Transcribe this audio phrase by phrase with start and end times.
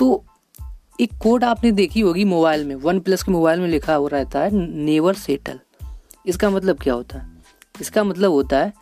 [0.00, 0.24] तो
[1.00, 4.40] एक कोड आपने देखी होगी मोबाइल में वन प्लस के मोबाइल में लिखा हो रहता
[4.40, 5.60] है नेवर सेटल
[6.26, 7.30] इसका मतलब क्या होता है?
[7.80, 8.72] इसका मतलब होता है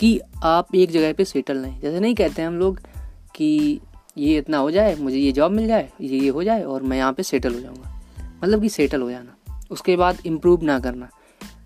[0.00, 2.80] कि आप एक जगह पे सेटल नहीं। जैसे नहीं कहते हैं हम लोग
[3.34, 3.80] कि
[4.18, 6.96] ये इतना हो जाए, मुझे ये जॉब मिल जाए, ये ये हो जाए और मैं
[6.96, 8.00] यहाँ पे सेटल हो जाऊँगा।
[8.44, 11.08] मतलब कि सेटल हो जाना। उसके बाद इम्प्रूव ना करना।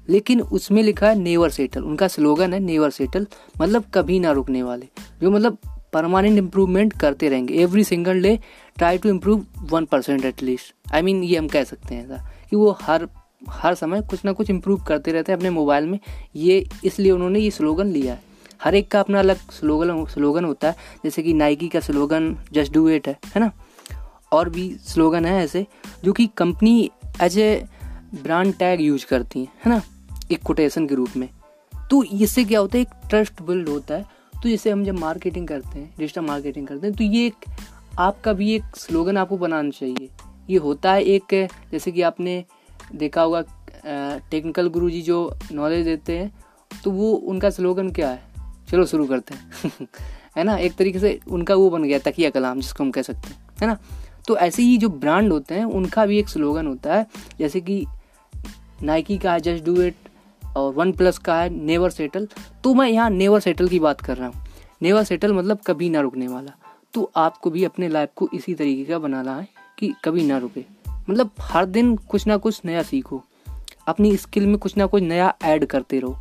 [0.09, 3.27] लेकिन उसमें लिखा है नेवर सेटल उनका स्लोगन है नेवर सेटल
[3.61, 4.89] मतलब कभी ना रुकने वाले।
[5.21, 5.59] जो मतलब
[5.93, 8.39] परमानेंट इम्प्रूवमेंट करते रहेंगे। Every single day
[8.77, 12.57] try to improve one percent at least I mean ये हम कह सकते हैं ऐसा कि
[12.57, 13.09] वो हर
[13.49, 15.99] हर समय कुछ ना कुछ इम्प्रूव करते रहते हैं अपने मोबाइल में।
[16.37, 18.23] ये इसलिए उन्होंने ये स्लोगन लिया है।
[18.63, 22.73] हर एक का अपना अलग स्लोगन स्लोगन होता है। जैसे कि नाइकी का स्लोगन जस्ट
[22.73, 23.53] डू इट है है ना?
[24.33, 25.67] और भी स्लोगन है ऐसे
[26.05, 26.91] जो कि company
[27.23, 27.65] as a
[28.23, 29.83] brand tag use करती है है ना?
[30.33, 31.29] एक कोटेशन के रूप में।
[31.91, 32.83] तो इससे क्या होता है?
[32.83, 34.16] एक ट्रस्ट बिल्ड होता है।
[34.47, 37.35] तो जैसे हम जब मार्केटिंग करते हैं डिजिटल मार्केटिंग करते हैं तो ये एक,
[37.99, 40.09] आपका भी एक स्लोगन आपको बनाना चाहिए।
[40.51, 42.45] ये होता है एक, जैसे कि आपने
[42.95, 43.43] देखा होगा
[44.31, 46.45] टेक्निकल गुरु जी जो नॉलेज देते हैं
[46.85, 48.23] तो वो उनका स्लोगन क्या है?
[48.71, 49.51] चलो शुरू करते हैं।
[50.37, 50.57] है ना?
[50.57, 53.67] एक तरीके से उनका वो बन गया, तकिया कलाम, जिसको हम कह सकते हैं। है
[53.67, 53.79] ना?
[54.29, 57.07] तो ऐसे ही जो ब्रांड होते हैं, उनका भी एक स्लोगन होता है,
[57.39, 57.87] जैसे कि
[58.83, 59.95] नाइकी का जस्ट डू इट
[60.57, 62.29] और वन प्लस का है, नेवर सेटल।
[62.65, 64.45] तो मैं यहाँ नेवर सेटल की बात कर रहा हूँ।
[64.83, 66.53] नेवर सेटल मतलब कभी ना रुकने वाला।
[66.95, 70.65] तो आपको भी अपने लाइफ को इसी तरीके का बनाना है कि कभी ना रुके।
[71.11, 73.23] मतलब हर दिन कुछ ना कुछ नया सीखो।
[73.89, 76.17] अपनी स्किल में कुछ ना कुछ नया ऐड करते रहो।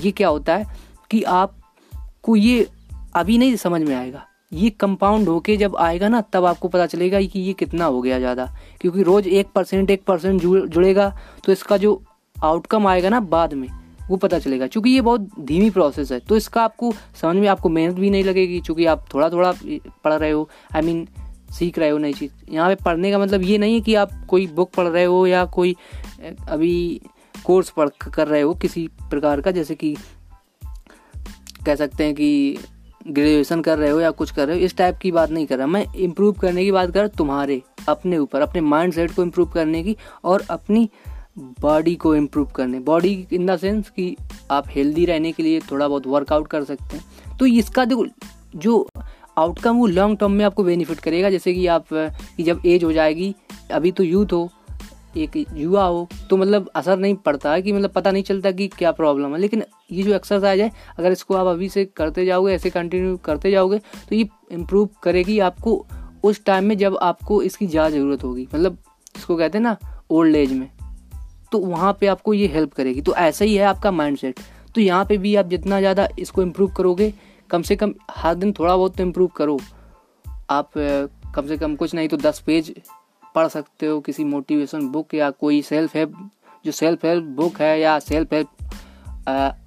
[0.00, 0.66] ये क्या होता है
[1.10, 2.68] कि आपको ये
[3.14, 7.20] अभी नहीं समझ में आएगा। ये कंपाउंड होके जब आएगा ना, तब आपको पता चलेगा
[7.20, 8.48] कि ये कितना हो गया ज़्यादा।
[8.80, 12.02] क्योंकि रोज़ एक परसेंट एक परसेंट जुड़ेगा। तो इसका जो
[12.44, 13.68] आउटकम आएगा ना बाद में
[14.08, 17.68] वो पता चलेगा। क्योंकि ये बहुत धीमी प्रोसेस है तो इसका आपको समझ में आपको
[17.68, 19.52] मेहनत भी नहीं लगेगी क्योंकि आप थोड़ा थोड़ा
[20.04, 23.10] पढ़ रहे हो आई I मीन mean, सीख रहे हो नई चीज़। यहाँ पे पढ़ने
[23.10, 25.76] का मतलब ये नहीं है कि आप कोई बुक पढ़ रहे हो या कोई
[26.48, 27.00] अभी
[27.44, 29.96] कोर्स पढ़ कर रहे हो किसी प्रकार का जैसे कि
[31.66, 32.58] कह सकते हैं कि
[33.08, 35.58] ग्रेजुएशन कर रहे हो या कुछ कर रहे हो इस टाइप की बात नहीं कर
[35.58, 39.48] रहा। मैं इम्प्रूव करने की बात कर तुम्हारे अपने ऊपर अपने माइंड सेट को इम्प्रूव
[39.48, 40.88] करने की और अपनी
[41.36, 44.16] बॉडी को इम्प्रूव करने। बॉडी इन द सेंस कि
[44.50, 48.06] आप हेल्दी रहने के लिए थोड़ा बहुत वर्कआउट कर सकते हैं। तो इसका देखो,
[48.56, 48.86] जो
[49.38, 52.92] आउटकम वो लॉन्ग टर्म में आपको बेनिफिट करेगा, जैसे कि आप, कि जब एज हो
[52.92, 53.34] जाएगी,
[53.70, 54.48] अभी तो यूथ हो,
[55.16, 58.66] एक युवा हो तो मतलब असर नहीं पड़ता है कि मतलब पता नहीं चलता कि
[58.68, 62.52] क्या प्रॉब्लम है। लेकिन ये जो एक्सरसाइज है, अगर इसको आप अभी से करते जाओगे,
[62.54, 65.84] ऐसे कंटिन्यू करते जाओगे तो ये इम्प्रूव करेगी आपको
[66.24, 68.78] उस टाइम में जब आपको इसकी ज़्यादा ज़रूरत होगी। मतलब
[69.16, 69.76] इसको कहते हैं ना
[70.10, 70.68] ओल्ड एज में।
[71.52, 74.40] तो वहाँ पे आपको ये हेल्प करेगी। तो ऐसा ही है आपका माइंड सेट
[74.74, 77.12] तो यहाँ पे भी आप जितना ज़्यादा इसको इम्प्रूव करोगे,
[77.50, 79.58] कम से कम हर दिन थोड़ा बहुत तो इम्प्रूव करो।
[80.50, 80.70] आप
[81.34, 82.74] कम से कम कुछ नहीं तो दस पेज
[83.34, 86.14] पढ़ सकते हो, किसी मोटिवेशन बुक या कोई सेल्फ हेल्प
[86.64, 88.48] जो सेल्फ हेल्प बुक है या सेल्फ हेल्प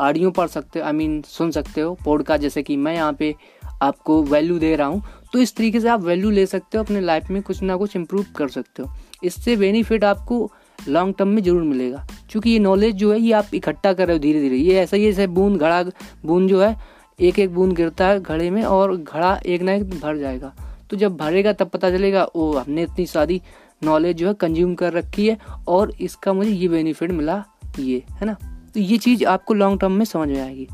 [0.01, 3.33] ऑडियो पढ़ सकते हो आई मीन सुन सकते हो। पॉडकास्ट जैसे कि मैं यहाँ पे
[3.81, 7.01] आपको वैल्यू दे रहा हूँ। तो इस तरीके से आप वैल्यू ले सकते हो, अपने
[7.01, 8.89] लाइफ में कुछ ना कुछ इम्प्रूव कर सकते हो।
[9.23, 10.51] इससे बेनिफिट आपको
[10.87, 14.15] लॉन्ग टर्म में ज़रूर मिलेगा। क्योंकि ये नॉलेज जो है, ये आप इकट्ठा कर रहे
[14.15, 15.83] हो धीरे धीरे ये ऐसा ही जैसे बूंद घड़ा,
[16.25, 16.77] बूंद जो है
[17.21, 20.53] एक एक बूंद गिरता है घड़े में और घड़ा एक ना एक भर जाएगा।
[20.89, 23.41] तो जब भरेगा, तब पता चलेगा, ओ, हमने इतनी सारी
[23.83, 27.43] नॉलेज जो है कंज्यूम कर रखी है और इसका मुझे ये बेनिफिट मिला
[27.79, 28.33] ये, है ना?
[28.73, 30.67] तो ये चीज़ आपको लॉन्ग टर्म में समझ में आएगी।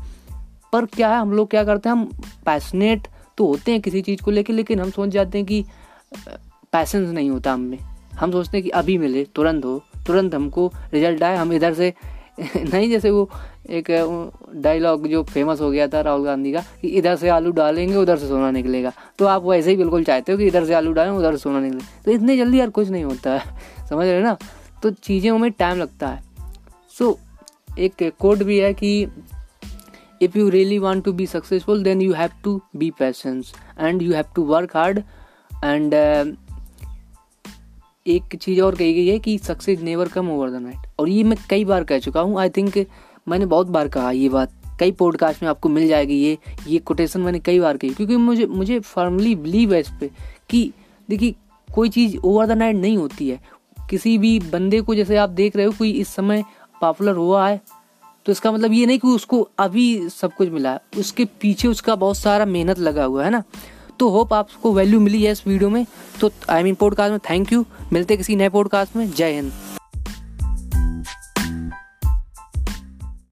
[0.72, 2.04] पर क्या है, हम लोग क्या करते हैं, हम
[2.46, 5.64] पैशनेट तो होते हैं किसी चीज़ को लेके, लेकिन हम सोच जाते हैं कि
[6.72, 7.78] पैसेंस नहीं होता हम में।
[8.14, 11.94] हम सोचते हैं कि अभी मिले, तुरंत हो। तुरंत हमको रिज़ल्ट आए हम इधर से
[12.56, 13.30] नहीं जैसे वो
[13.70, 13.84] एक
[14.54, 18.16] डायलॉग जो फ़ेमस हो गया था राहुल गांधी का कि इधर से आलू डालेंगे उधर
[18.16, 21.10] से सोना निकलेगा। तो आप वैसे ही बिल्कुल चाहते हो कि इधर से आलू डालें
[21.10, 23.44] उधर से सोना निकले। तो इतनी जल्दी यार कुछ नहीं होता है।
[23.90, 24.36] समझ रहे ना?
[24.82, 26.22] तो चीज़ों में टाइम लगता है।
[26.98, 27.18] सो
[27.70, 29.08] so, एक कोड भी है कि
[30.22, 34.12] if you really want to be successful then you have to be patience and you
[34.12, 34.98] have to work hard
[35.64, 35.94] and
[38.10, 41.22] एक चीज़ और कही गई है कि success never come over the night और ये
[41.24, 42.86] मैं कई बार कह चुका हूँ आई थिंक
[43.26, 46.36] मैंने बहुत बार कहा ये बात। कई पॉडकास्ट में आपको मिल जाएगी ये
[46.68, 50.10] ये कोटेशन मैंने कई बार कही, क्योंकि मुझे मुझे फर्मली बिलीव है इस पर
[50.50, 50.70] कि
[51.08, 51.34] देखिए,
[51.68, 53.40] कोई चीज़ ओवर द नाइट नहीं होती है।
[53.90, 56.44] किसी भी बंदे को जैसे आप देख रहे हो, कोई इस समय
[56.80, 57.60] पॉपुलर हुआ है
[58.26, 61.94] तो इसका मतलब ये नहीं कि उसको अभी सब कुछ मिला है। उसके पीछे उसका
[61.96, 63.42] बहुत सारा मेहनत लगा हुआ है ना।
[64.00, 65.86] तो होप आपको वैल्यू मिली है इस वीडियो में।
[66.20, 69.52] तो आई मीन पॉडकास्ट में थैंक यू मिलते किसी नए पॉडकास्ट में। जय हिंद।